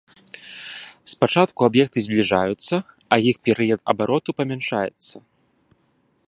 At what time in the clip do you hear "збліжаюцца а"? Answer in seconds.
2.05-3.21